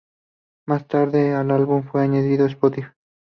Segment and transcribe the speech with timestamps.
[0.67, 2.87] Más tarde el álbum fue añadido a "Spotify".